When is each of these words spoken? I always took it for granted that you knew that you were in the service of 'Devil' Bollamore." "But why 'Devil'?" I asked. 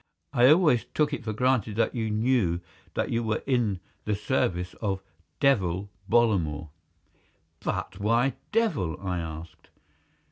I 0.33 0.47
always 0.49 0.85
took 0.95 1.13
it 1.13 1.23
for 1.23 1.31
granted 1.31 1.75
that 1.75 1.93
you 1.93 2.09
knew 2.09 2.59
that 2.95 3.11
you 3.11 3.21
were 3.21 3.43
in 3.45 3.79
the 4.05 4.15
service 4.15 4.73
of 4.81 5.03
'Devil' 5.39 5.91
Bollamore." 6.09 6.69
"But 7.59 7.99
why 7.99 8.33
'Devil'?" 8.51 8.99
I 8.99 9.19
asked. 9.19 9.69